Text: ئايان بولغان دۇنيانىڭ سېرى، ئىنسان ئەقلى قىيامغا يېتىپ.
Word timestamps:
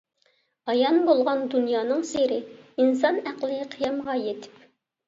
ئايان 0.71 0.97
بولغان 1.09 1.45
دۇنيانىڭ 1.55 2.01
سېرى، 2.13 2.41
ئىنسان 2.63 3.25
ئەقلى 3.27 3.63
قىيامغا 3.77 4.19
يېتىپ. 4.27 4.69